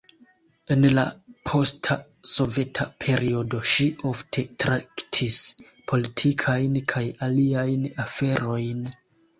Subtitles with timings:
[0.75, 1.01] En la
[1.49, 1.97] posta
[2.31, 5.39] soveta periodo ŝi ofte traktis
[5.93, 8.85] politikajn kaj aliajn aferojn.